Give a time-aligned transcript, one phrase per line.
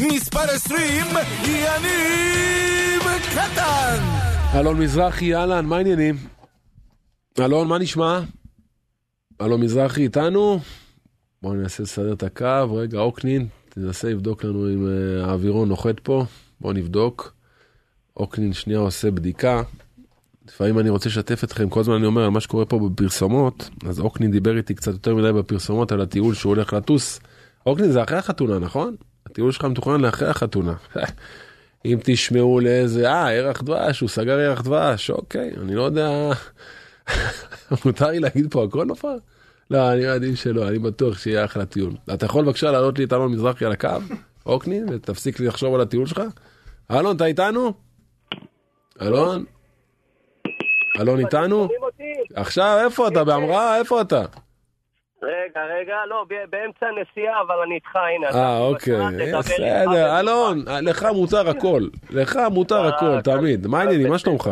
[0.00, 1.06] מספר 20,
[1.44, 3.02] יניב
[3.32, 3.98] קטן!
[4.54, 6.16] אלון מזרחי, אהלן, מה העניינים?
[7.40, 8.20] אלון, מה נשמע?
[9.40, 10.60] אלון מזרחי איתנו?
[11.42, 16.24] בואו ננסה לסדר את הקו, רגע, אוקנין, תנסה לבדוק לנו אם אה, האווירון נוחת פה,
[16.60, 17.34] בואו נבדוק.
[18.16, 19.62] אוקנין שנייה עושה בדיקה.
[20.48, 24.00] לפעמים אני רוצה לשתף אתכם, כל הזמן אני אומר על מה שקורה פה בפרסומות, אז
[24.00, 27.20] אוקנין דיבר איתי קצת יותר מדי בפרסומות על הטיול שהוא הולך לטוס.
[27.66, 28.96] אוקנין זה אחרי החתונה, נכון?
[29.30, 30.74] הטיול שלך מתוכנן לאחרי החתונה.
[31.84, 36.30] אם תשמעו לאיזה, אה, ירח דבש, הוא סגר ירח דבש, אוקיי, אני לא יודע,
[37.84, 39.18] מותר לי להגיד פה הכל נופל?
[39.70, 41.92] לא, אני מעדיף שלא, אני בטוח שיהיה אחלה טיול.
[42.14, 43.88] אתה יכול בבקשה לעלות לי את אלון מזרחי על הקו,
[44.46, 46.22] אוקנין, ותפסיק לחשוב על הטיול שלך?
[46.90, 47.72] אלון, אתה איתנו?
[49.02, 49.44] אלון?
[51.00, 51.68] אלון איתנו?
[52.34, 53.24] עכשיו, איפה אתה?
[53.24, 53.78] בהמראה?
[53.78, 54.24] איפה אתה?
[55.56, 58.40] רגע, רגע, לא, באמצע נסיעה, אבל אני איתך, הנה.
[58.40, 58.94] אה, אוקיי,
[59.38, 60.20] בסדר.
[60.20, 63.66] אלון, לך מותר הכל, לך מותר אה, הכל, תמיד.
[63.66, 64.50] מה העניינים, מה שלומך?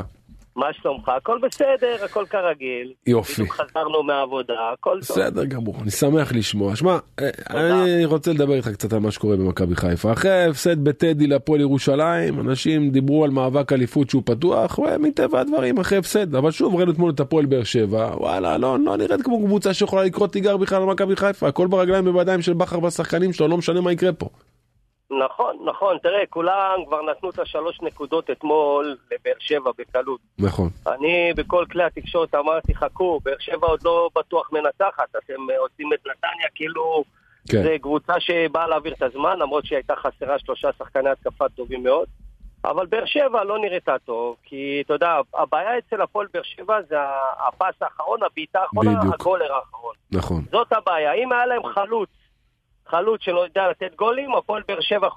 [0.57, 1.09] מה שלומך?
[1.09, 2.93] הכל בסדר, הכל כרגיל.
[3.07, 3.43] יופי.
[3.43, 5.19] בדיוק חזרנו מהעבודה, הכל טוב.
[5.19, 6.77] בסדר גמור, אני שמח לשמוע.
[6.77, 10.13] שמע, אה, אני רוצה לדבר איתך קצת על מה שקורה במכבי חיפה.
[10.13, 15.99] אחרי ההפסד בטדי להפועל ירושלים, אנשים דיברו על מאבק אליפות שהוא פתוח, ומטבע הדברים אחרי
[15.99, 16.35] הפסד.
[16.35, 20.05] אבל שוב, ראינו אתמול את הפועל באר שבע, וואלה, לא, לא נראית כמו קבוצה שיכולה
[20.05, 21.49] לקרוא תיגר בכלל על מכבי חיפה.
[21.49, 24.29] הכל ברגליים ובידיים של בכר והשחקנים שלו, לא משנה מה יקרה פה.
[25.11, 30.21] נכון, נכון, תראה, כולם כבר נתנו את השלוש נקודות אתמול לבאר שבע בקלות.
[30.39, 30.69] נכון.
[30.87, 35.93] אני בכל כלי התקשורת אמרתי, חכו, באר שבע עוד לא בטוח מנצחת, אתם אה, עושים
[35.93, 37.05] את נתניה כאילו
[37.51, 37.63] כן.
[37.63, 42.09] זה קבוצה שבאה להעביר את הזמן, למרות שהיא הייתה חסרה שלושה שחקני התקפה טובים מאוד.
[42.65, 46.97] אבל באר שבע לא נראתה טוב, כי אתה יודע, הבעיה אצל הפועל באר שבע זה
[47.49, 49.01] הפס האחרון, הבעיטה האחרונה.
[49.15, 49.95] הגולר האחרון.
[50.13, 50.43] נכון.
[50.51, 51.13] זאת הבעיה.
[51.13, 52.09] אם היה להם חלוץ,
[52.89, 55.09] חלוץ שלא יודע לתת גולים, הפועל באר שבע.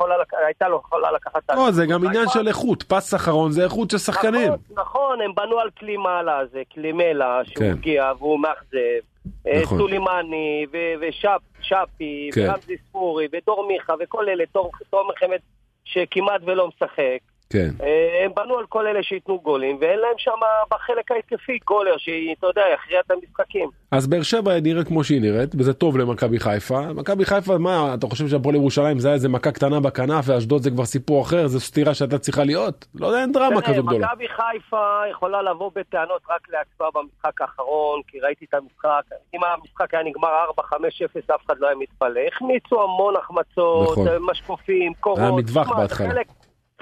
[0.45, 2.05] הייתה לו יכולה לקחת את לא, זה גם.
[2.07, 4.51] עניין של איכות, פס אחרון זה איכות של שחקנים.
[4.51, 7.71] נכון, נכון, הם בנו על קלימאלה הזה, קלימלה, שהוא כן.
[7.71, 8.77] הגיע והוא מאכזב.
[9.47, 9.77] אה, נכון.
[9.77, 12.49] סולימני ו- ושאפי כן.
[12.49, 14.71] ורמזי ספורי ודור מיכה וכל אלה, תור-
[15.19, 15.37] חמד
[15.83, 17.17] שכמעט ולא משחק.
[17.53, 17.69] כן.
[17.83, 20.31] אה, הם בנו על כל אלה שייתנו גולים, ואין להם שם
[20.71, 23.69] בחלק ההתקפי גולר, שאתה יודע, יכריע את המשחקים.
[23.91, 26.81] אז באר שבע נראית כמו שהיא נראית, וזה טוב למכבי חיפה.
[26.93, 30.71] מכבי חיפה, מה, אתה חושב שהפועל ירושלים זה היה איזה מכה קטנה בכנף, ואשדוד זה
[30.71, 32.85] כבר סיפור אחר, זו סתירה שהייתה צריכה להיות?
[32.95, 34.07] לא יודע, אין דרמה כזו גדולה.
[34.07, 39.01] מכבי חיפה יכולה לבוא בטענות רק לעצמה במשחק האחרון, כי ראיתי את המשחק,
[39.33, 40.29] אם המשחק היה נגמר
[40.59, 42.21] 4-5-0 אף אחד לא היה מתפלא.
[42.33, 44.07] החמיצו המון החמצות, נכון.
[44.19, 45.19] משקופים, קורות.
[45.19, 46.09] היה מטווח בהתחלה.
[46.09, 46.27] חלק,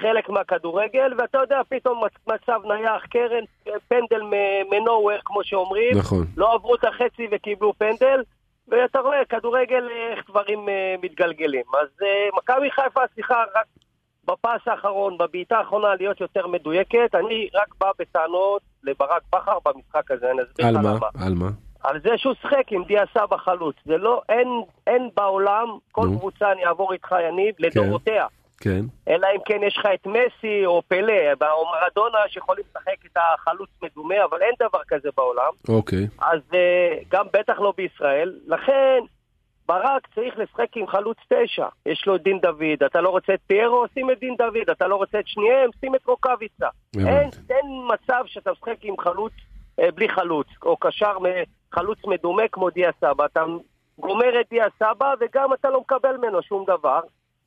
[0.00, 3.44] חלק מהכדורגל, ואתה יודע, פתאום מצ- מצב נייח, קרן,
[3.88, 4.22] פנדל
[4.70, 5.98] מנוהוור, כמו שאומרים.
[5.98, 6.24] נכון.
[6.36, 8.22] לא עברו את החצי וקיבלו פנדל,
[8.68, 11.64] ואתה רואה, כדורגל, איך דברים אה, מתגלגלים.
[11.82, 13.66] אז אה, מכבי חיפה צריכה רק
[14.24, 17.14] בפס האחרון, בבעיטה האחרונה, להיות יותר מדויקת.
[17.14, 20.90] אני רק בא בטענות לברק בכר במשחק הזה, אני אסביר לך מה?
[20.92, 21.26] למה.
[21.26, 21.48] על מה?
[21.84, 23.76] על זה שהוא שיחק עם דיה סבא חלוץ.
[23.84, 24.48] זה לא, אין,
[24.86, 26.18] אין בעולם, כל נו.
[26.18, 28.26] קבוצה, אני אעבור איתך, יניב, לדורותיה.
[28.28, 28.34] כן.
[29.08, 33.70] אלא אם כן יש לך את מסי או פלא או מרדונה שיכולים לשחק את החלוץ
[33.82, 35.52] מדומה, אבל אין דבר כזה בעולם.
[35.68, 36.06] אוקיי.
[36.18, 38.38] אז אה, גם בטח לא בישראל.
[38.46, 38.98] לכן,
[39.68, 41.66] ברק צריך לשחק עם חלוץ תשע.
[41.86, 44.86] יש לו את דין דוד, אתה לא רוצה את פיירו, שים את דין דוד, אתה
[44.86, 46.68] לא רוצה את שניהם, שים את רוקאביצה.
[46.96, 49.32] אין, אין מצב שאתה משחק עם חלוץ,
[49.80, 51.12] אה, בלי חלוץ, או קשר
[51.72, 53.24] חלוץ מדומה כמו דיה סבא.
[53.24, 53.44] אתה
[53.98, 57.00] גומר את דיה סבא, וגם אתה לא מקבל ממנו שום דבר.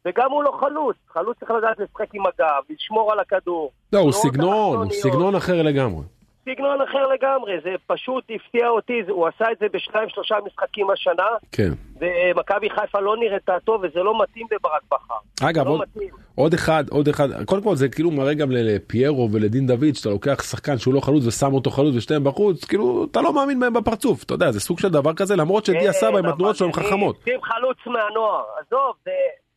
[0.06, 3.72] וגם הוא לא חלוץ, חלוץ צריך לדעת לשחק עם הגב, לשמור על הכדור.
[3.94, 4.92] לא, הוא לא סגנון, הוא.
[4.92, 6.04] סגנון אחר לגמרי.
[6.46, 11.28] סגנון אחר לגמרי, זה פשוט הפתיע אותי, הוא עשה את זה בשניים שלושה משחקים השנה,
[11.52, 11.72] כן.
[12.00, 15.50] ומכבי חיפה לא נראתה טוב, וזה לא מתאים לברק בכר.
[15.50, 16.10] אגב, לא עוד, מתאים.
[16.36, 20.44] עוד אחד, עוד אחד, קודם כל זה כאילו מראה גם לפיירו ולדין דוד, שאתה לוקח
[20.44, 24.24] שחקן שהוא לא חלוץ ושם אותו חלוץ ושתיהם בחוץ, כאילו, אתה לא מאמין בהם בפרצוף,
[24.24, 26.74] אתה יודע, זה סוג של דבר כזה, למרות שדיה סבא עם כן, התנועות שלו הם
[26.74, 27.24] חכמות.
[27.44, 29.12] חלוץ מהנוער, עזוב, זה,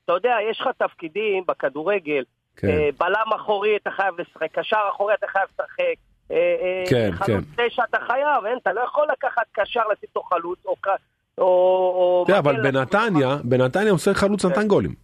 [0.04, 2.22] אתה יודע, יש לך תפקידים בכדורגל,
[2.56, 2.68] כן.
[2.68, 5.94] אה, בלם אחורי אתה חייב לשחק, קשר אחורי אתה חייב לשחק.
[6.30, 10.58] אה, כן, חלוץ תשע אתה חייב, אין, אתה לא יכול לקחת קשר לשים אותו חלוץ,
[10.66, 10.74] או...
[11.38, 11.44] או,
[12.28, 14.94] או אבל בנתניה, בנתניה הוא שיחק חלוץ נתן גולים.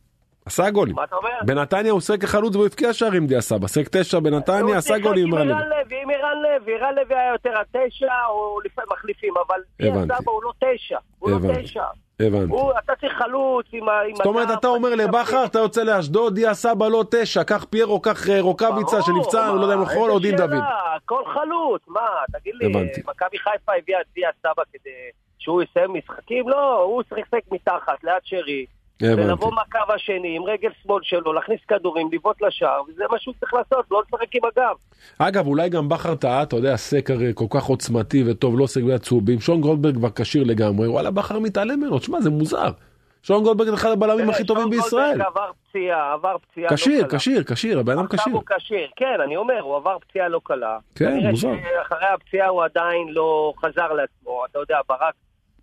[0.47, 0.94] עשה גולים.
[0.94, 1.31] מה אתה אומר?
[1.46, 5.35] בנתניה הוא שיחק כחלוץ והוא הבקיע שערים דיה סבא, שיחק תשע בנתניה, עשה גולים עם
[5.35, 6.03] עם רן ערן לוי.
[6.03, 9.94] עם ערן לוי, ערן לוי היה יותר התשע, או לפעמים מחליפים, אבל דיה.
[10.05, 11.37] סבא הוא לא תשע, הוא לא.
[11.62, 11.85] תשע.
[12.26, 12.52] הבנתי.
[12.52, 13.93] הוא, אתה צריך חלוץ עם ה...
[14.14, 18.28] זאת אומרת, אתה אומר לבכר, אתה יוצא לאשדוד, דיה סבא לא תשע, קח פיירו, קח
[18.28, 20.62] אה, רוקאביצה שנפצע, אני לא יודע אם יכול, או דין דוד.
[21.05, 22.69] כל חלוץ, מה, תגיד לי.
[23.06, 24.90] מכבי חיפה הביאה את דיה סבא כדי
[25.38, 26.49] שהוא יסיים משחקים?
[26.49, 28.67] לא, הוא צריך לשחק מתחת, ליד שרי.
[29.02, 29.23] הבנתי.
[29.23, 33.55] ולבוא מהקו השני עם רגל שמאל שלו, להכניס כדורים, לבעוט לשער, וזה מה שהוא צריך
[33.55, 34.76] לעשות, לא לשחק עם הגב.
[35.19, 38.82] אגב, אולי גם בכר טעה, אתה יודע, סק הרי כל כך עוצמתי וטוב, לא עוסק
[38.82, 39.41] בצהובים.
[39.41, 42.69] שון גולדברג כבר כשיר לגמרי, וואלה, בכר מתעלם ממנו, תשמע, זה מוזר.
[43.23, 45.17] שון גולדברג אחד הבלמים הכי טובים שון בישראל.
[45.17, 47.19] גולדברג עבר פציעה, עבר פציעה לא כשיר, קלה.
[47.19, 48.32] כשיר, כשיר, הבן אדם עכשיו כשיר.
[48.32, 50.79] הוא כשיר, כן, אני אומר, הוא עבר פציעה לא קלה.
[50.94, 51.49] כן, מוזר.
[51.62, 55.14] שאחרי הפציעה הוא עדיין לא חזר לעצמו, אתה יודע, ברק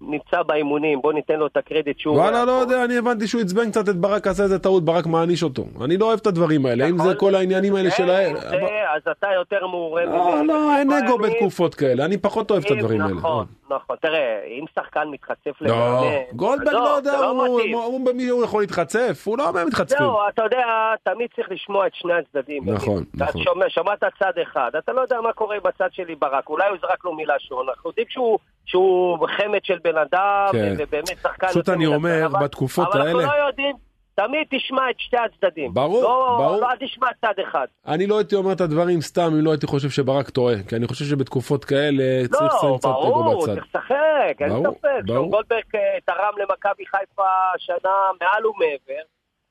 [0.01, 2.15] נמצא באימונים, בוא ניתן לו את הקרדיט שהוא...
[2.15, 5.43] וואלה, לא יודע, אני הבנתי שהוא עצבן קצת את ברק, עשה איזה טעות, ברק מעניש
[5.43, 5.65] אותו.
[5.83, 8.35] אני לא אוהב את הדברים האלה, אם זה כל העניינים האלה כן, שלהם.
[8.35, 8.57] אם זה,
[8.95, 10.47] אז אתה יותר מעורה לא, ממני.
[10.47, 13.13] לא, אין אגו בתקופות כאלה, אני פחות אוהב את הדברים האלה.
[13.13, 13.95] נכון, נכון.
[14.01, 16.07] תראה, אם שחקן מתחצף לא, למאמן...
[16.33, 17.61] גולדברג עזוב, לא יודע, לא הוא-.
[17.83, 19.97] הוא במי הוא יכול להתחצף, הוא לא מתחצפים.
[20.05, 20.65] זהו, אתה יודע,
[21.03, 22.63] תמיד צריך לשמוע את שני הצדדים.
[22.69, 23.41] נכון, אתה נכון.
[23.43, 27.05] שומע, שמעת צד אחד, אתה לא יודע מה קורה בצד שלי ברק, אולי הוא זרק
[27.05, 30.73] לו מילה שון, אנחנו יודעים שהוא, שהוא חמד של בן אדם, כן.
[30.77, 31.47] ובאמת שחקן...
[31.47, 33.75] פשוט אני אומר, אבל- בתקופות אבל האלה- אנחנו לא יודעים,
[34.19, 35.73] תמיד תשמע את שתי הצדדים.
[35.73, 36.61] ברור, לא, ברור.
[36.61, 37.65] לא, אל תשמע צד אחד.
[37.87, 40.87] אני לא הייתי אומר את הדברים סתם אם לא הייתי חושב שברק טועה, כי אני
[40.87, 43.53] חושב שבתקופות כאלה צריך לשים לא, קצת אגו ברור, בצד.
[43.53, 44.89] צריך לשחק, אין ברור, ספק.
[45.05, 45.17] ברור.
[45.19, 47.23] שון גולדברג אה, תרם למכבי חיפה
[47.57, 47.89] שנה
[48.21, 49.01] מעל ומעבר.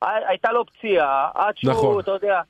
[0.01, 1.99] הי- הייתה לו פציעה, עד שהוא, נכון.
[1.99, 2.41] אתה יודע,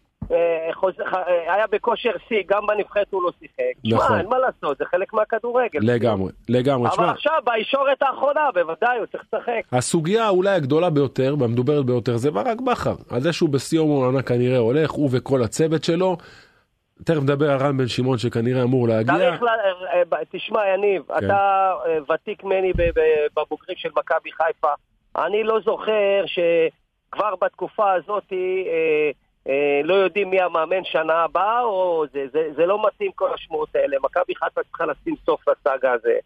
[1.47, 3.63] היה בכושר שיא, גם בנבחרת הוא לא שיחק.
[3.85, 4.07] נכון.
[4.07, 5.79] שמע, אין מה לעשות, זה חלק מהכדורגל.
[5.81, 6.87] לגמרי, לגמרי.
[6.87, 9.61] אבל תשמע, עכשיו, בישורת האחרונה, בוודאי, הוא צריך לשחק.
[9.71, 12.95] הסוגיה אולי הגדולה ביותר והמדוברת ביותר זה ברק בכר.
[13.09, 16.17] על זה שהוא בשיא יום העונה כנראה הולך, הוא וכל הצוות שלו.
[17.03, 19.15] תכף נדבר על רן בן שמעון שכנראה אמור להגיע.
[19.15, 19.47] צריך, ל...
[20.13, 21.25] אה, תשמע, יניב, כן.
[21.25, 22.71] אתה אה, ותיק ממני
[23.35, 24.71] בבוגרים של מכבי חיפה.
[25.17, 29.11] אני לא זוכר שכבר בתקופה הזאת אה, אה,
[29.83, 33.97] לא יודעים מי המאמן שנה הבאה, או זה, זה, זה לא מתאים כל השמועות האלה.
[34.03, 36.17] מכבי חיפה צריכה לשים סוף לסאגה הזה.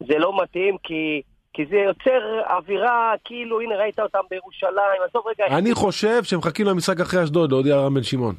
[0.00, 1.22] זה לא מתאים כי...
[1.52, 7.00] כי זה יוצר אווירה, כאילו, הנה ראית אותם בירושלים, עזוב רגע, אני חושב שמחכים למשחק
[7.00, 8.34] אחרי אשדוד להודיע רן בן שמעון.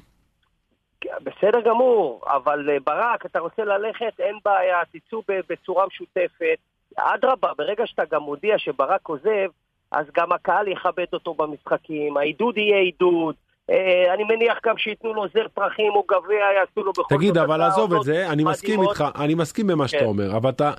[1.23, 6.57] בסדר גמור, אבל אה, ברק, אתה רוצה ללכת, אין בעיה, תצאו בצורה משותפת.
[6.97, 9.49] אדרבה, ברגע שאתה גם מודיע שברק עוזב,
[9.91, 13.35] אז גם הקהל יכבד אותו במשחקים, העידוד יהיה עידוד.
[13.71, 17.61] אה, אני מניח גם שייתנו לו זר פרחים או גביע, יעשו לו בכל תגיד, אבל
[17.61, 18.81] עזוב את זה, אני מסכים.
[18.81, 20.05] איתך, אני מסכים במה שאתה כן.
[20.05, 20.71] אומר, אבל אתה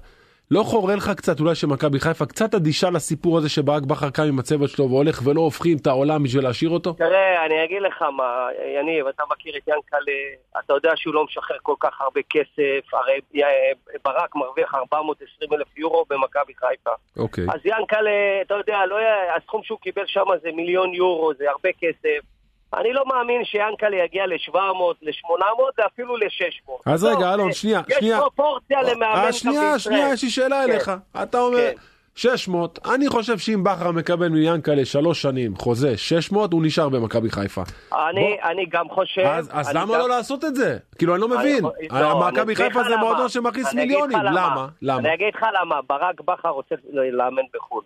[0.51, 4.39] לא חורה לך קצת אולי שמכבי חיפה קצת אדישה לסיפור הזה שברק בכר קם עם
[4.39, 6.93] הצוות שלו והולך ולא הופכים את העולם בשביל להשאיר אותו?
[6.93, 8.49] תראה, אני אגיד לך מה,
[8.79, 13.21] יניב, אתה מכיר את ינקלה, אתה יודע שהוא לא משחרר כל כך הרבה כסף, הרי
[13.37, 13.71] אה,
[14.05, 16.91] ברק מרוויח 420 אלף יורו במכבי חיפה.
[17.17, 17.45] אוקיי.
[17.45, 18.97] אז ינקלה, אתה יודע, לא,
[19.37, 22.40] הסכום שהוא קיבל שם זה מיליון יורו, זה הרבה כסף.
[22.78, 24.55] אני לא מאמין שיאנקלה יגיע ל-700,
[25.02, 26.72] ל-800 ואפילו ל-600.
[26.87, 28.17] אז רגע, אלון, שנייה, שנייה.
[28.17, 29.78] יש פרופורציה למאמן אה, גם שנייה.
[29.78, 30.70] שנייה, יש לי שאלה כן.
[30.72, 30.90] אליך.
[31.22, 31.81] אתה אומר כן.
[32.14, 37.62] 600, אני חושב שאם בכר מקבל מיאנקלה שלוש שנים חוזה 600, הוא נשאר במכבי חיפה.
[37.93, 39.22] אני, אני גם חושב...
[39.50, 40.78] אז, למה גם- לא לעשות את זה?
[40.99, 41.64] כאילו, אני לא מבין.
[41.90, 42.96] לא, מכבי חיפה זה.
[42.96, 44.19] מועדון שמכניס מיליונים.
[44.19, 44.67] למה?
[44.82, 44.99] למה?
[45.00, 46.75] אני אגיד לך למה, ברק בכר רוצה
[47.12, 47.82] לאמן בחו"ל.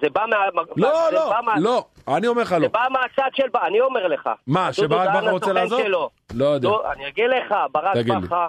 [0.00, 0.36] זה בא מה...
[0.76, 2.58] לא, זה לא, בא מה- לא, אני אומר לך לא.
[2.58, 3.42] זה בא מהצד של...
[3.66, 4.30] אני אומר לך.
[4.46, 5.80] מה, שברק בכר רוצה לעזוב?
[5.82, 6.10] שלו.
[6.34, 6.68] לא יודע.
[6.68, 8.46] לא, אני אגיד לך, ברק בכר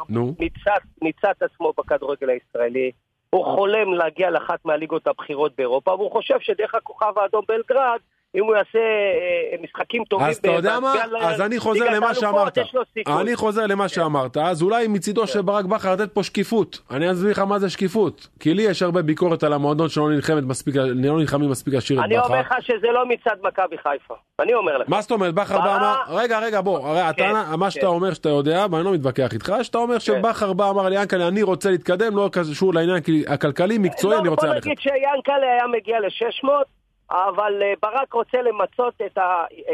[1.01, 2.91] ניצת עצמו בכדורגל הישראלי.
[3.29, 7.99] הוא חולם להגיע לאחת מהליגות הבכירות באירופה, והוא חושב שדרך הכוכב האדום בלגרד,
[8.37, 10.27] אם הוא יעשה אה, משחקים טובים...
[10.27, 10.93] אז אתה יודע מה?
[11.21, 12.57] אז אני חוזר למה שאמרת.
[13.07, 14.37] אני חוזר למה שאמרת.
[14.37, 16.81] אז אולי מצידו של ברק בכר לתת פה שקיפות.
[16.91, 18.27] אני אסביר לך מה זה שקיפות.
[18.39, 20.09] כי לי יש הרבה ביקורת על המועדון שלא
[20.95, 22.39] לא נלחמים מספיק לשיר את אני אומר בכר.
[22.39, 24.15] לך שזה לא מצד מכבי חיפה.
[24.39, 24.89] אני אומר לך.
[24.89, 25.33] מה זאת אומרת?
[25.33, 27.87] בכר בא אמר, רגע, רגע, בוא, הרי כן, אתה, מה שאתה כן.
[27.87, 31.43] אומר שאתה יודע, ואני לא מתווכח איתך, שאתה אומר שבכר בא אמר לי, ינקלה, אני
[31.43, 34.67] רוצה להתקדם, לא קשור לעניין הכלכלי, מקצועי, אני רוצה לא, בוא ללכת.
[34.67, 36.49] נגיד שיאנקלה היה מגיע ל-600,
[37.11, 39.17] אבל אה, ברק רוצה למצות את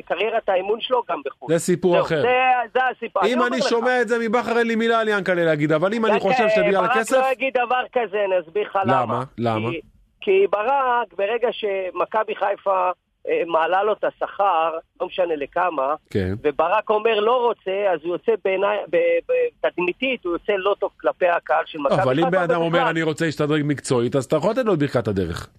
[0.05, 1.53] קריירת האימון שלו גם בחו"ל.
[1.53, 2.21] זה סיפור אחר.
[2.21, 2.39] זה,
[2.73, 3.25] זה הסיפור.
[3.25, 3.69] אם אני לך.
[3.69, 6.49] שומע את זה מבכר אין לי מילה על ינקלה להגיד, אבל אם אני ינקלה, חושב
[6.55, 9.03] שבגלל הכסף, ברק לא יגיד דבר כזה, אני אסביר לך למה.
[9.03, 9.23] למה?
[9.37, 9.69] למה?
[9.69, 9.81] כי,
[10.21, 12.91] כי ברק, ברגע שמכבי חיפה
[13.27, 16.33] אה, מעלה לו את השכר, לא משנה לכמה, כן.
[16.43, 18.77] וברק אומר לא רוצה, אז הוא יוצא בעיניי,
[19.61, 22.03] תדמיתית, הוא יוצא לא טוב כלפי הקהל של מכבי חיפה.
[22.03, 22.89] אבל אם בן אדם אומר.
[22.89, 25.49] אני רוצה להשתדרג מקצועית, אז אתה יכול לתת לו את ברכת הדרך.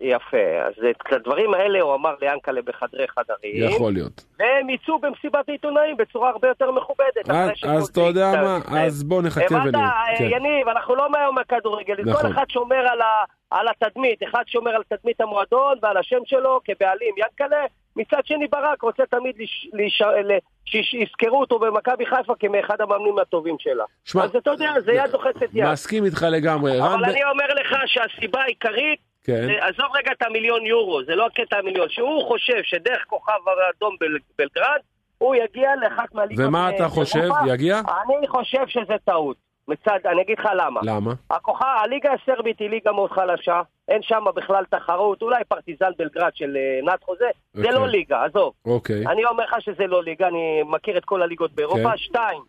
[0.00, 3.70] יפה, אז את הדברים האלה הוא אמר ליאנקלה בחדרי חדרים.
[3.70, 4.24] יכול להיות.
[4.38, 7.30] והם יצאו במסיבת עיתונאים בצורה הרבה יותר מכובדת.
[7.30, 8.32] אז- שכל אז אתה יודע.
[8.42, 9.90] מה, אז בוא נחכה הבנת, ונראה.
[10.18, 10.24] כן.
[10.24, 12.22] יניב, אנחנו לא מהיום מהכדורגל, נכון.
[12.22, 13.06] כל אחד שומר על, ה,
[13.50, 17.64] על התדמית, אחד שומר על תדמית המועדון ועל השם שלו כבעלים, ינקלה,
[17.96, 23.56] מצד שני ברק רוצה תמיד לש, לש, ל- שיזכרו אותו במכבי חיפה כמאחד המאמנים הטובים
[23.58, 23.84] שלה.
[24.04, 25.66] שמע, אז אתה יודע, זה יד דוחצת יד.
[25.72, 26.78] מסכים איתך לגמרי.
[26.80, 29.48] אבל אני אומר לך שהסיבה העיקרית כן.
[29.60, 33.32] עזוב רגע את המיליון יורו, זה לא הקטע המיליון, שהוא חושב שדרך כוכב
[33.66, 34.78] האדום בל- בלגרד,
[35.18, 37.18] הוא יגיע לאחת מהליגות ומה אתה חושב?
[37.18, 37.40] באירופה.
[37.54, 37.80] יגיע?
[38.18, 39.36] אני חושב שזה טעות.
[39.68, 40.80] מצד, אני אגיד לך למה.
[40.84, 41.12] למה?
[41.30, 46.56] הכוכב, הליגה הסרבית היא ליגה מאוד חלשה, אין שם בכלל תחרות, אולי פרטיזן בלגרד של
[46.56, 47.74] אה, נאט חוזה, זה אוקיי.
[47.74, 48.52] לא ליגה, עזוב.
[48.64, 49.06] אוקיי.
[49.06, 51.90] אני אומר לך שזה לא ליגה, אני מכיר את כל הליגות באירופה.
[51.90, 51.96] כן.
[51.96, 52.42] שתיים,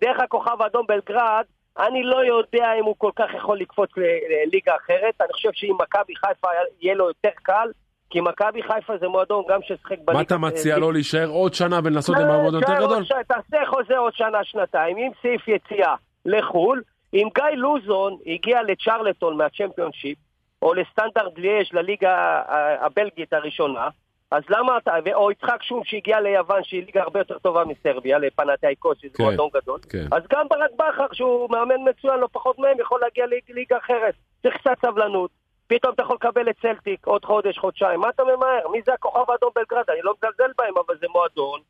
[0.00, 1.44] דרך הכוכב האדום בלגרד,
[1.78, 5.20] אני לא יודע אם הוא כל כך יכול לקפוץ לליגה אחרת.
[5.20, 6.48] אני חושב שאם מכבי חיפה
[6.80, 7.68] יהיה לו יותר קל,
[8.10, 10.12] כי מכבי חיפה זה מועדון גם ששיחק בליגה...
[10.12, 13.04] מה אתה מציע אה, לו להישאר עוד שנה ולנסות עם המועדון יותר גדול?
[13.28, 16.82] תעשה חוזה עוד שנה, שנתיים, עם סעיף יציאה לחו"ל.
[17.14, 20.18] אם גיא לוזון הגיע לצ'רלטון מהצ'מפיונשיפ,
[20.62, 22.42] או לסטנדרט ליאז' לליגה
[22.80, 23.88] הבלגית הראשונה,
[24.32, 28.98] אז למה אתה, או יצחק שום שהגיע ליוון, שהיא ליגה הרבה יותר טובה מסרביה, לפנתייקוס,
[28.98, 29.78] שזה כן, מועדון גדול.
[29.90, 30.06] כן.
[30.12, 34.14] אז גם ברק בכר, שהוא מאמן מצוין, לא פחות מהם, יכול להגיע לליגה אחרת.
[34.42, 35.30] צריך קצת סבלנות.
[35.66, 38.00] פתאום אתה יכול לקבל את צלטיק עוד חודש, חודשיים.
[38.00, 38.68] מה אתה ממהר?
[38.72, 39.84] מי זה הכוכב האדום בלגרד?
[39.90, 41.60] אני לא מזלזל בהם, אבל זה מועדון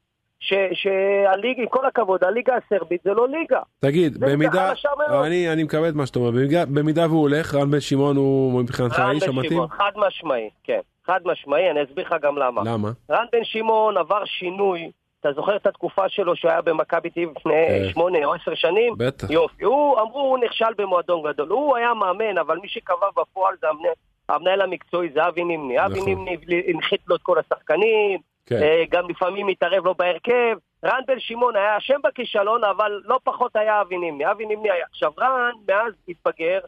[0.72, 3.60] שהליגה, עם כל הכבוד, הליגה הסרבית זה לא ליגה.
[3.80, 4.72] תגיד, במידה.
[5.24, 8.60] אני אני מקבל את מה שאתה אומר, במידה- במידה והוא הולך, רן בן שמעון הוא
[8.62, 9.52] מבחינתך רן האיש בן המתאים?
[9.52, 10.80] שמעון, חד משמעי, כן.
[11.06, 12.62] חד משמעי, אני אסביר לך גם למה.
[12.64, 12.90] למה?
[13.10, 14.90] רן בן שמעון עבר שינוי.
[15.20, 17.88] אתה זוכר את התקופה שלו שהיה במכבי תל אביב לפני כן.
[17.92, 18.94] שמונה או עשר שנים?
[18.96, 19.30] בטח.
[19.30, 19.64] יופי.
[19.64, 21.48] הוא, אמרו, הוא נכשל במועדון גדול.
[21.48, 23.92] הוא היה מאמן, אבל מי שקבע בפועל זה המנהל,
[24.28, 25.84] המנהל המקצועי, זה אבי נימני.
[25.84, 26.08] אבי נכון.
[26.08, 28.62] נימני הנחית לו את כל השחקנים, כן.
[28.62, 30.56] אה, גם לפעמים התערב לו בהרכב.
[30.84, 34.30] רן בן שמעון היה אשם בכישלון, אבל לא פחות היה אבי נימני.
[34.30, 34.84] אבי נימני היה...
[34.90, 36.60] עכשיו, רן מאז התבגר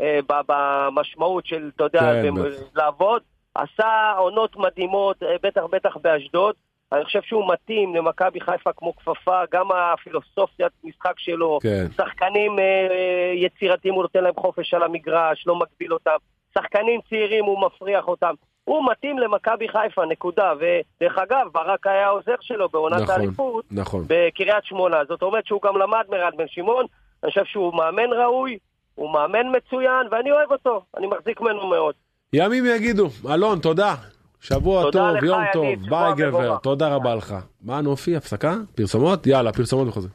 [0.00, 2.34] אה, במשמעות של, אתה יודע, כן.
[2.74, 3.22] לעבוד.
[3.54, 6.54] עשה עונות מדהימות, אה, בטח בטח באשדוד.
[6.92, 11.86] אני חושב שהוא מתאים למכבי חיפה כמו כפפה, גם הפילוסופיית משחק שלו, כן.
[11.96, 16.16] שחקנים שחקנים אה, יצירתיים, הוא נותן להם חופש על המגרש, לא מגביל אותם.
[16.54, 18.34] שחקנים צעירים, הוא מפריח אותם.
[18.64, 20.52] הוא מתאים למכבי חיפה, נקודה.
[20.56, 24.04] ודרך אגב, ברק היה העוזר שלו בעונת נכון, האליפות נכון.
[24.06, 25.04] בקריית שמונה.
[25.08, 26.86] זאת אומרת שהוא גם למד מרן בן שמעון.
[27.22, 28.58] אני חושב שהוא מאמן ראוי,
[28.94, 30.82] הוא מאמן מצוין, ואני אוהב אותו.
[30.96, 31.94] אני מחזיק ממנו מאוד.
[32.34, 33.10] ימים יגידו.
[33.30, 33.94] אלון, תודה.
[34.40, 35.64] שבוע תודה טוב, לך, יום טוב.
[35.90, 36.56] ביי גבר.
[36.62, 37.34] תודה רבה לך.
[37.62, 38.56] מה נופי, הפסקה?
[38.74, 39.26] פרסומות?
[39.26, 40.08] יאללה, פרסומות וחוזר.